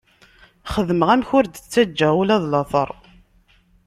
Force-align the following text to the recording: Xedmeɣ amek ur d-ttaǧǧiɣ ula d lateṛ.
Xedmeɣ 0.73 1.09
amek 1.13 1.29
ur 1.37 1.45
d-ttaǧǧiɣ 1.45 2.11
ula 2.21 2.37
d 2.43 2.45
lateṛ. 2.51 2.89